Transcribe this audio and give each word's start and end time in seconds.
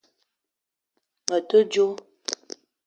Me 1.27 1.37
te 1.47 1.59
djo 1.71 1.87